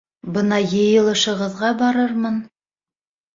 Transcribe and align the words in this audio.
Бына 0.35 0.57
йыйылышығыҙға 0.61 1.69
барырмын. 1.83 2.41